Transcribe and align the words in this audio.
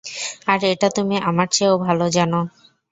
আর 0.47 0.59
এটা 0.65 0.87
তুমি 0.97 1.15
আমার 1.29 1.47
চেয়েও 1.51 1.75
ভালো 1.85 2.05
জানো। 2.15 2.39